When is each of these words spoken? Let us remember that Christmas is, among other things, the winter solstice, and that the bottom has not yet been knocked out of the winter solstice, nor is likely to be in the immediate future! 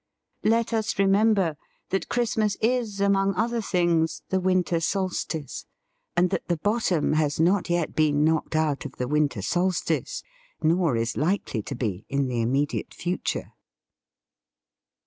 Let 0.43 0.73
us 0.73 0.97
remember 0.97 1.57
that 1.91 2.09
Christmas 2.09 2.57
is, 2.59 2.99
among 2.99 3.35
other 3.35 3.61
things, 3.61 4.23
the 4.29 4.39
winter 4.39 4.79
solstice, 4.79 5.67
and 6.17 6.31
that 6.31 6.47
the 6.47 6.57
bottom 6.57 7.13
has 7.13 7.39
not 7.39 7.69
yet 7.69 7.95
been 7.95 8.23
knocked 8.23 8.55
out 8.55 8.83
of 8.83 8.93
the 8.93 9.07
winter 9.07 9.43
solstice, 9.43 10.23
nor 10.59 10.95
is 10.95 11.17
likely 11.17 11.61
to 11.61 11.75
be 11.75 12.07
in 12.09 12.27
the 12.29 12.41
immediate 12.41 12.95
future! 12.95 13.53